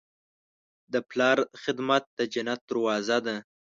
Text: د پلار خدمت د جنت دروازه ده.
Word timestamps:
د 0.93 0.95
پلار 1.09 1.37
خدمت 1.63 2.03
د 2.17 2.19
جنت 2.33 2.59
دروازه 2.69 3.17
ده. 3.25 3.35